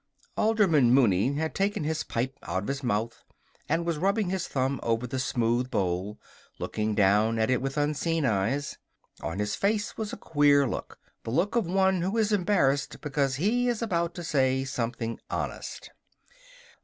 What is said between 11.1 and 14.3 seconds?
the look of one who is embarrassed because he is about to